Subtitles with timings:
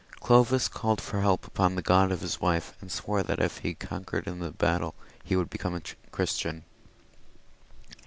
[0.19, 3.75] Clovis called for help upon the God of his wife, and swore that if he
[3.75, 6.63] conquered in this battle, he would become a Christian.